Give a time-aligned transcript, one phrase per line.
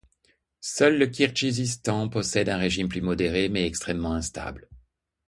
[0.61, 4.67] Seul le Kirghizistan possède un régime plus modéré mais extrêmement instable.